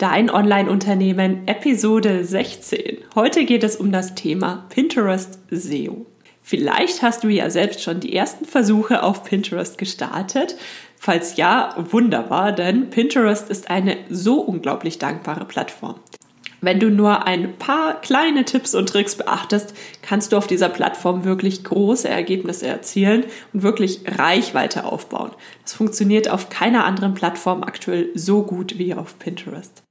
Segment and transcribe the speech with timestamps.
[0.00, 3.04] Dein Online-Unternehmen, Episode 16.
[3.14, 6.06] Heute geht es um das Thema Pinterest SEO.
[6.40, 10.56] Vielleicht hast du ja selbst schon die ersten Versuche auf Pinterest gestartet.
[10.96, 15.96] Falls ja, wunderbar, denn Pinterest ist eine so unglaublich dankbare Plattform.
[16.62, 21.24] Wenn du nur ein paar kleine Tipps und Tricks beachtest, kannst du auf dieser Plattform
[21.24, 25.32] wirklich große Ergebnisse erzielen und wirklich Reichweite aufbauen.
[25.62, 29.82] Das funktioniert auf keiner anderen Plattform aktuell so gut wie auf Pinterest.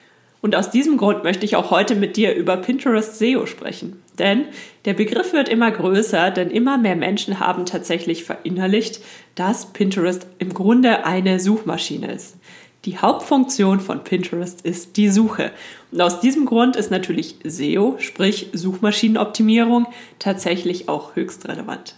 [0.41, 4.01] Und aus diesem Grund möchte ich auch heute mit dir über Pinterest SEO sprechen.
[4.17, 4.45] Denn
[4.85, 9.01] der Begriff wird immer größer, denn immer mehr Menschen haben tatsächlich verinnerlicht,
[9.35, 12.37] dass Pinterest im Grunde eine Suchmaschine ist.
[12.85, 15.51] Die Hauptfunktion von Pinterest ist die Suche.
[15.91, 21.95] Und aus diesem Grund ist natürlich SEO, sprich Suchmaschinenoptimierung, tatsächlich auch höchst relevant.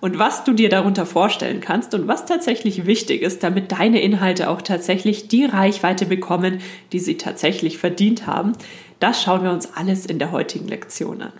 [0.00, 4.50] Und was du dir darunter vorstellen kannst und was tatsächlich wichtig ist, damit deine Inhalte
[4.50, 6.60] auch tatsächlich die Reichweite bekommen,
[6.92, 8.52] die sie tatsächlich verdient haben,
[9.00, 11.32] das schauen wir uns alles in der heutigen Lektion an.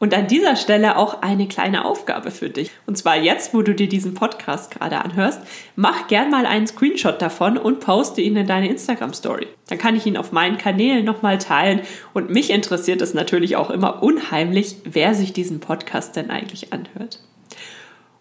[0.00, 2.70] Und an dieser Stelle auch eine kleine Aufgabe für dich.
[2.86, 5.42] Und zwar jetzt, wo du dir diesen Podcast gerade anhörst,
[5.76, 9.46] mach gern mal einen Screenshot davon und poste ihn in deine Instagram Story.
[9.68, 11.82] Dann kann ich ihn auf meinen Kanälen nochmal teilen.
[12.14, 17.20] Und mich interessiert es natürlich auch immer unheimlich, wer sich diesen Podcast denn eigentlich anhört.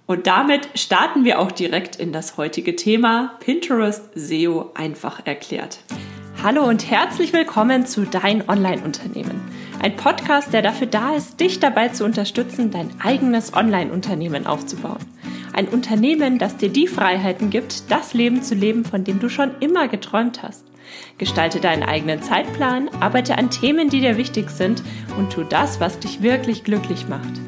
[0.09, 5.81] Und damit starten wir auch direkt in das heutige Thema Pinterest SEO einfach erklärt.
[6.41, 9.39] Hallo und herzlich willkommen zu Dein Online-Unternehmen.
[9.79, 14.97] Ein Podcast, der dafür da ist, dich dabei zu unterstützen, dein eigenes Online-Unternehmen aufzubauen.
[15.53, 19.51] Ein Unternehmen, das dir die Freiheiten gibt, das Leben zu leben, von dem du schon
[19.59, 20.65] immer geträumt hast.
[21.19, 24.81] Gestalte deinen eigenen Zeitplan, arbeite an Themen, die dir wichtig sind
[25.19, 27.39] und tu das, was dich wirklich glücklich macht.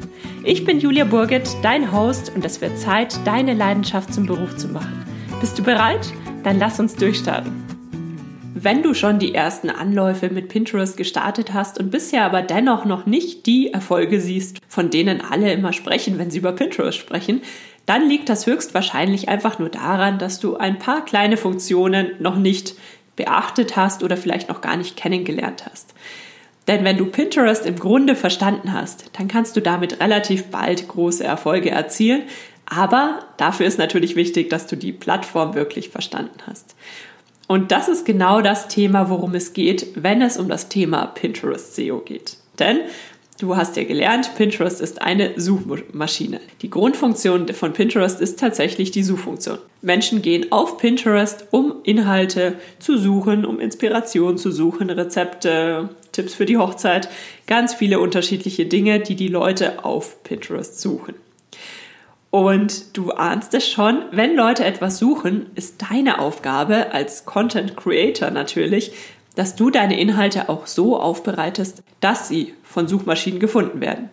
[0.44, 4.66] Ich bin Julia Burget, dein Host und es wird Zeit, deine Leidenschaft zum Beruf zu
[4.66, 5.04] machen.
[5.40, 6.12] Bist du bereit?
[6.42, 7.52] Dann lass uns durchstarten.
[8.52, 13.06] Wenn du schon die ersten Anläufe mit Pinterest gestartet hast und bisher aber dennoch noch
[13.06, 17.42] nicht die Erfolge siehst, von denen alle immer sprechen, wenn sie über Pinterest sprechen,
[17.86, 22.74] dann liegt das höchstwahrscheinlich einfach nur daran, dass du ein paar kleine Funktionen noch nicht
[23.14, 25.94] beachtet hast oder vielleicht noch gar nicht kennengelernt hast.
[26.68, 31.24] Denn wenn du Pinterest im Grunde verstanden hast, dann kannst du damit relativ bald große
[31.24, 32.22] Erfolge erzielen.
[32.66, 36.74] Aber dafür ist natürlich wichtig, dass du die Plattform wirklich verstanden hast.
[37.48, 41.74] Und das ist genau das Thema, worum es geht, wenn es um das Thema Pinterest
[41.74, 42.38] SEO geht.
[42.58, 42.78] Denn
[43.40, 46.40] du hast ja gelernt, Pinterest ist eine Suchmaschine.
[46.62, 49.58] Die Grundfunktion von Pinterest ist tatsächlich die Suchfunktion.
[49.82, 56.46] Menschen gehen auf Pinterest, um Inhalte zu suchen, um Inspiration zu suchen, Rezepte, Tipps für
[56.46, 57.08] die Hochzeit,
[57.46, 61.14] ganz viele unterschiedliche Dinge, die die Leute auf Pinterest suchen.
[62.30, 68.30] Und du ahnst es schon, wenn Leute etwas suchen, ist deine Aufgabe als Content Creator
[68.30, 68.92] natürlich,
[69.34, 74.08] dass du deine Inhalte auch so aufbereitest, dass sie von Suchmaschinen gefunden werden.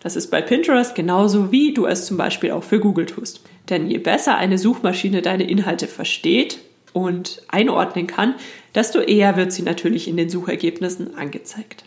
[0.00, 3.40] Das ist bei Pinterest genauso wie du es zum Beispiel auch für Google tust.
[3.70, 6.58] Denn je besser eine Suchmaschine deine Inhalte versteht
[6.92, 8.34] und einordnen kann,
[8.74, 11.84] desto eher wird sie natürlich in den Suchergebnissen angezeigt.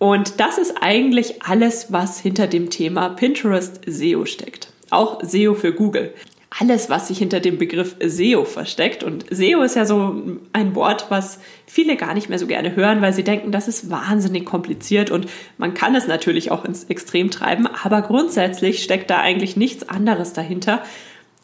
[0.00, 4.72] Und das ist eigentlich alles, was hinter dem Thema Pinterest SEO steckt.
[4.88, 6.14] Auch SEO für Google.
[6.58, 9.04] Alles, was sich hinter dem Begriff SEO versteckt.
[9.04, 13.02] Und SEO ist ja so ein Wort, was viele gar nicht mehr so gerne hören,
[13.02, 15.26] weil sie denken, das ist wahnsinnig kompliziert und
[15.58, 17.66] man kann es natürlich auch ins Extrem treiben.
[17.66, 20.82] Aber grundsätzlich steckt da eigentlich nichts anderes dahinter,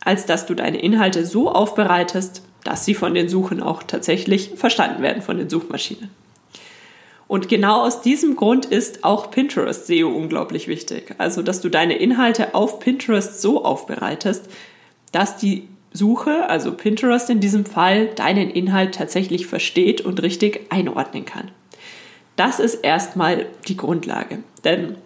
[0.03, 5.03] als dass du deine Inhalte so aufbereitest, dass sie von den Suchen auch tatsächlich verstanden
[5.03, 6.11] werden von den Suchmaschinen.
[7.29, 11.15] Und genau aus diesem Grund ist auch Pinterest SEO unglaublich wichtig.
[11.19, 14.49] Also, dass du deine Inhalte auf Pinterest so aufbereitest,
[15.13, 21.25] dass die Suche, also Pinterest in diesem Fall, deinen Inhalt tatsächlich versteht und richtig einordnen
[21.25, 21.51] kann.
[22.37, 24.41] Das ist erstmal die Grundlage.
[24.65, 24.97] Denn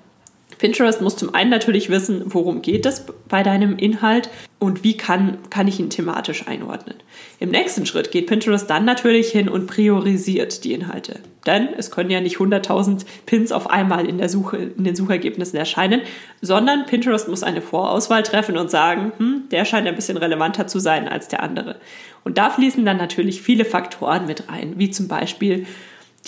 [0.60, 4.28] Pinterest muss zum einen natürlich wissen, worum geht es bei deinem Inhalt
[4.58, 6.96] und wie kann, kann ich ihn thematisch einordnen.
[7.38, 11.20] Im nächsten Schritt geht Pinterest dann natürlich hin und priorisiert die Inhalte.
[11.46, 15.58] Denn es können ja nicht 100.000 Pins auf einmal in, der Suche, in den Suchergebnissen
[15.58, 16.02] erscheinen,
[16.42, 20.78] sondern Pinterest muss eine Vorauswahl treffen und sagen, hm, der scheint ein bisschen relevanter zu
[20.78, 21.76] sein als der andere.
[22.22, 25.64] Und da fließen dann natürlich viele Faktoren mit rein, wie zum Beispiel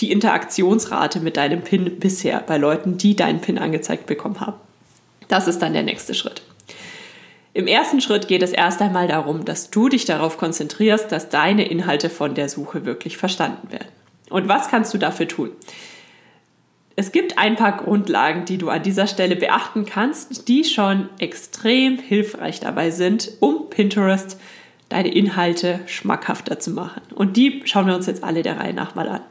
[0.01, 4.59] die Interaktionsrate mit deinem PIN bisher bei Leuten, die deinen PIN angezeigt bekommen haben.
[5.27, 6.41] Das ist dann der nächste Schritt.
[7.53, 11.67] Im ersten Schritt geht es erst einmal darum, dass du dich darauf konzentrierst, dass deine
[11.67, 13.89] Inhalte von der Suche wirklich verstanden werden.
[14.29, 15.51] Und was kannst du dafür tun?
[16.95, 21.99] Es gibt ein paar Grundlagen, die du an dieser Stelle beachten kannst, die schon extrem
[21.99, 24.39] hilfreich dabei sind, um Pinterest
[24.89, 27.01] deine Inhalte schmackhafter zu machen.
[27.15, 29.21] Und die schauen wir uns jetzt alle der Reihe nach mal an.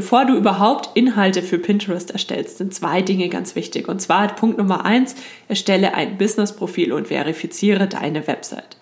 [0.00, 3.86] Bevor du überhaupt Inhalte für Pinterest erstellst, sind zwei Dinge ganz wichtig.
[3.86, 5.14] Und zwar Punkt Nummer eins,
[5.46, 8.78] erstelle ein Business-Profil und verifiziere deine Website.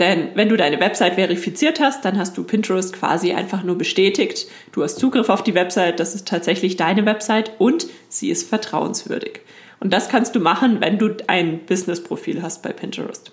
[0.00, 4.48] Denn wenn du deine Website verifiziert hast, dann hast du Pinterest quasi einfach nur bestätigt.
[4.72, 9.42] Du hast Zugriff auf die Website, das ist tatsächlich deine Website und sie ist vertrauenswürdig.
[9.78, 13.30] Und das kannst du machen, wenn du ein Business-Profil hast bei Pinterest.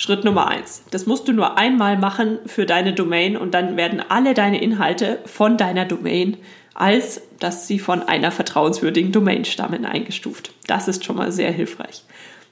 [0.00, 0.84] Schritt Nummer eins.
[0.92, 5.18] Das musst du nur einmal machen für deine Domain und dann werden alle deine Inhalte
[5.26, 6.36] von deiner Domain
[6.78, 10.52] als dass sie von einer vertrauenswürdigen Domain stammen eingestuft.
[10.68, 12.04] Das ist schon mal sehr hilfreich.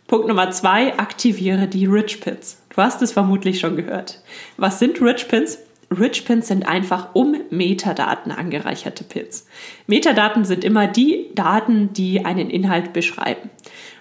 [0.08, 2.60] Punkt Nummer zwei, aktiviere die Rich Pins.
[2.75, 4.20] Du hast es vermutlich schon gehört.
[4.56, 5.58] Was sind Rich Pins?
[5.96, 9.46] Rich Pins sind einfach um Metadaten angereicherte Pins.
[9.87, 13.50] Metadaten sind immer die Daten, die einen Inhalt beschreiben.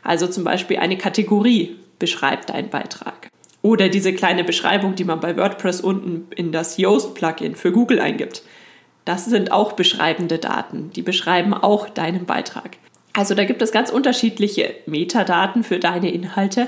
[0.04, 3.30] Also zum Beispiel eine Kategorie beschreibt einen Beitrag.
[3.66, 8.44] Oder diese kleine Beschreibung, die man bei WordPress unten in das Yoast-Plugin für Google eingibt.
[9.06, 10.92] Das sind auch beschreibende Daten.
[10.96, 12.78] Die beschreiben auch deinen Beitrag.
[13.14, 16.68] Also da gibt es ganz unterschiedliche Metadaten für deine Inhalte.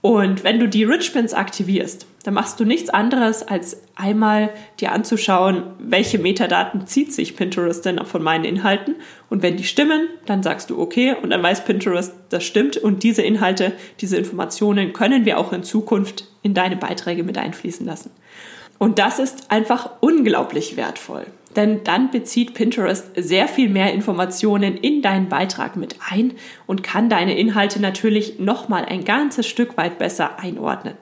[0.00, 4.92] Und wenn du die Rich Pins aktivierst, dann machst du nichts anderes, als einmal dir
[4.92, 8.96] anzuschauen, welche Metadaten zieht sich Pinterest denn von meinen Inhalten.
[9.28, 12.76] Und wenn die stimmen, dann sagst du okay und dann weiß Pinterest, das stimmt.
[12.76, 17.84] Und diese Inhalte, diese Informationen können wir auch in Zukunft in deine Beiträge mit einfließen
[17.84, 18.10] lassen.
[18.78, 21.26] Und das ist einfach unglaublich wertvoll.
[21.56, 26.34] Denn dann bezieht Pinterest sehr viel mehr Informationen in deinen Beitrag mit ein
[26.66, 30.94] und kann deine Inhalte natürlich nochmal ein ganzes Stück weit besser einordnen.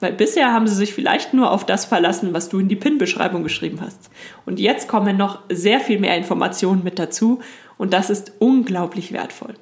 [0.00, 3.42] Weil bisher haben sie sich vielleicht nur auf das verlassen, was du in die Pin-Beschreibung
[3.42, 4.10] geschrieben hast.
[4.44, 7.40] Und jetzt kommen noch sehr viel mehr Informationen mit dazu
[7.78, 9.54] und das ist unglaublich wertvoll.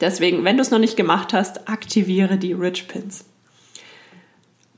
[0.00, 3.24] Deswegen, wenn du es noch nicht gemacht hast, aktiviere die Rich Pins.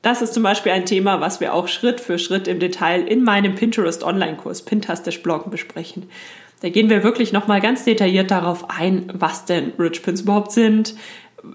[0.02, 3.24] Das ist zum Beispiel ein Thema, was wir auch Schritt für Schritt im Detail in
[3.24, 6.08] meinem Pinterest Online-Kurs Pintastisch Bloggen besprechen.
[6.60, 10.94] Da gehen wir wirklich nochmal ganz detailliert darauf ein, was denn Rich Pins überhaupt sind,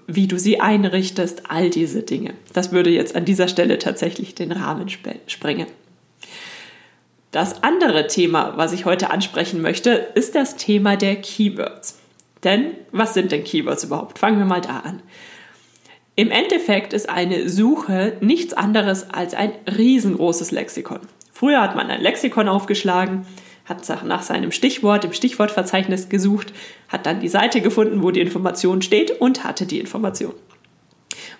[0.06, 2.34] wie du sie einrichtest, all diese Dinge.
[2.52, 5.66] Das würde jetzt an dieser Stelle tatsächlich den Rahmen sprengen.
[7.32, 11.98] Das andere Thema, was ich heute ansprechen möchte, ist das Thema der Keywords.
[12.44, 14.18] Denn was sind denn Keywords überhaupt?
[14.18, 15.02] Fangen wir mal da an.
[16.16, 21.00] Im Endeffekt ist eine Suche nichts anderes als ein riesengroßes Lexikon.
[21.32, 23.26] Früher hat man ein Lexikon aufgeschlagen,
[23.64, 26.52] hat nach seinem Stichwort im Stichwortverzeichnis gesucht,
[26.88, 30.34] hat dann die Seite gefunden, wo die Information steht und hatte die Information.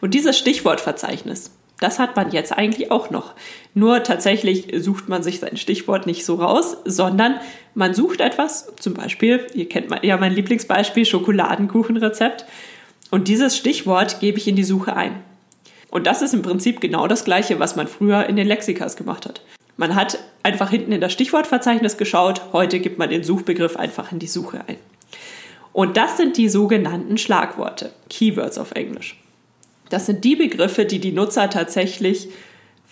[0.01, 3.35] Und dieses Stichwortverzeichnis, das hat man jetzt eigentlich auch noch.
[3.75, 7.39] Nur tatsächlich sucht man sich sein Stichwort nicht so raus, sondern
[7.75, 12.45] man sucht etwas, zum Beispiel, ihr kennt ja mein Lieblingsbeispiel, Schokoladenkuchenrezept.
[13.11, 15.23] Und dieses Stichwort gebe ich in die Suche ein.
[15.91, 19.27] Und das ist im Prinzip genau das Gleiche, was man früher in den Lexikas gemacht
[19.27, 19.43] hat.
[19.77, 24.19] Man hat einfach hinten in das Stichwortverzeichnis geschaut, heute gibt man den Suchbegriff einfach in
[24.19, 24.77] die Suche ein.
[25.73, 29.21] Und das sind die sogenannten Schlagworte, Keywords auf Englisch.
[29.91, 32.29] Das sind die Begriffe, die die Nutzer tatsächlich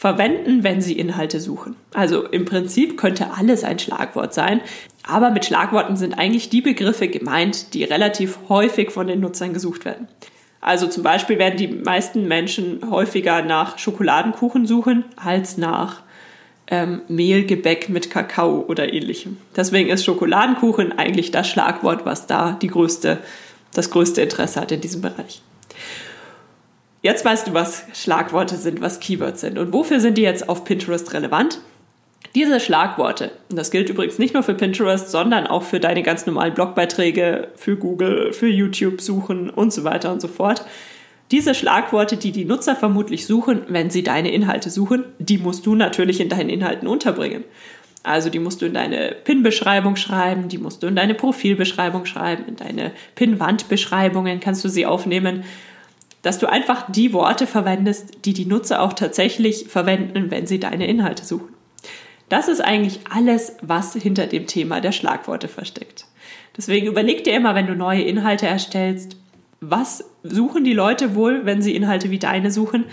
[0.03, 1.77] verwenden, wenn sie Inhalte suchen.
[1.95, 4.61] Also im Prinzip könnte alles ein Schlagwort sein,
[5.07, 9.85] aber mit Schlagworten sind eigentlich die Begriffe gemeint, die relativ häufig von den Nutzern gesucht
[9.85, 10.09] werden.
[10.61, 16.03] Also zum Beispiel werden die meisten Menschen häufiger nach Schokoladenkuchen suchen als nach
[16.67, 19.37] ähm, Mehlgebäck mit Kakao oder ähnlichem.
[19.55, 23.19] Deswegen ist Schokoladenkuchen eigentlich das Schlagwort, was da die größte,
[23.73, 25.43] das größte Interesse hat in diesem Bereich.
[27.03, 29.59] Jetzt weißt du, was Schlagworte sind, was Keywords sind.
[29.59, 31.61] Und wofür sind die jetzt auf Pinterest relevant?
[32.37, 36.25] Diese Schlagworte, und das gilt übrigens nicht nur für Pinterest, sondern auch für deine ganz
[36.25, 40.65] normalen Blogbeiträge, für Google, für YouTube suchen und so weiter und so fort.
[41.33, 45.75] Diese Schlagworte, die die Nutzer vermutlich suchen, wenn sie deine Inhalte suchen, die musst du
[45.75, 47.45] natürlich in deinen Inhalten unterbringen.
[48.05, 52.45] Also die musst du in deine Pin-Beschreibung schreiben, die musst du in deine Profilbeschreibung schreiben,
[52.47, 55.45] in deine Pin-Wand-Beschreibungen kannst du sie aufnehmen
[56.23, 60.87] dass du einfach die Worte verwendest, die die Nutzer auch tatsächlich verwenden, wenn sie deine
[60.87, 61.55] Inhalte suchen.
[62.29, 66.07] Das ist eigentlich alles, was hinter dem Thema der Schlagworte versteckt.
[66.57, 69.17] Deswegen überleg dir immer, wenn du neue Inhalte erstellst,
[69.61, 72.85] was suchen die Leute wohl, wenn sie Inhalte wie deine suchen?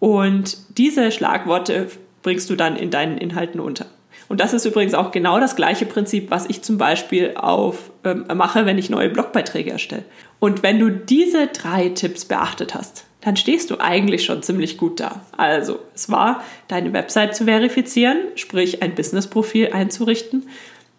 [0.00, 1.88] Und diese Schlagworte
[2.22, 3.86] bringst du dann in deinen Inhalten unter.
[4.28, 8.24] Und das ist übrigens auch genau das gleiche Prinzip, was ich zum Beispiel auf, ähm,
[8.34, 10.04] mache, wenn ich neue Blogbeiträge erstelle.
[10.40, 15.00] Und wenn du diese drei Tipps beachtet hast, dann stehst du eigentlich schon ziemlich gut
[15.00, 15.22] da.
[15.36, 20.48] Also, es war, deine Website zu verifizieren, sprich ein Business-Profil einzurichten.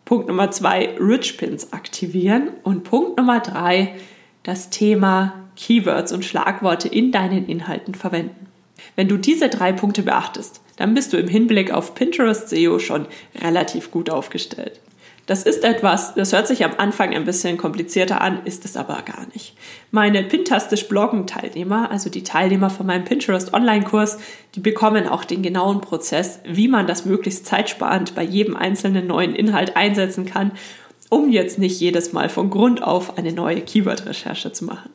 [0.06, 2.50] Punkt Nummer zwei, Rich Pins aktivieren.
[2.64, 3.96] Und Punkt Nummer drei,
[4.44, 8.48] das Thema Keywords und Schlagworte in deinen Inhalten verwenden.
[8.96, 13.08] Wenn du diese drei Punkte beachtest, dann bist du im Hinblick auf Pinterest SEO schon
[13.42, 14.80] relativ gut aufgestellt.
[15.26, 19.02] Das ist etwas, das hört sich am Anfang ein bisschen komplizierter an, ist es aber
[19.02, 19.56] gar nicht.
[19.90, 24.20] Meine Pintastisch Bloggen Teilnehmer, also die Teilnehmer von meinem Pinterest Online-Kurs,
[24.54, 29.34] die bekommen auch den genauen Prozess, wie man das möglichst zeitsparend bei jedem einzelnen neuen
[29.34, 30.52] Inhalt einsetzen kann,
[31.10, 34.92] um jetzt nicht jedes Mal von Grund auf eine neue Keyword-Recherche zu machen.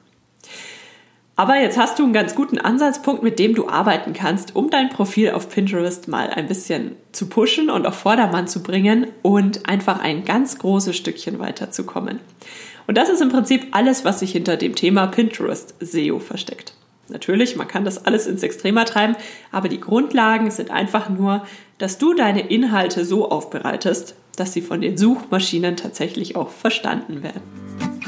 [1.41, 4.91] Aber jetzt hast du einen ganz guten Ansatzpunkt, mit dem du arbeiten kannst, um dein
[4.91, 10.01] Profil auf Pinterest mal ein bisschen zu pushen und auf Vordermann zu bringen und einfach
[10.01, 12.21] ein ganz großes Stückchen weiterzukommen.
[12.87, 16.75] Und das ist im Prinzip alles, was sich hinter dem Thema Pinterest SEO versteckt.
[17.09, 19.17] Natürlich, man kann das alles ins Extremer treiben,
[19.51, 21.47] aber die Grundlagen sind einfach nur,
[21.79, 27.90] dass du deine Inhalte so aufbereitest, dass sie von den Suchmaschinen tatsächlich auch verstanden werden.